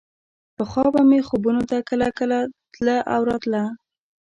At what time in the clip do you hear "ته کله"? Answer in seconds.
1.69-2.07